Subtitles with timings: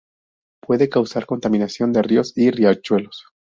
[0.65, 3.23] Puede causar contaminación de ríos y riachuelos.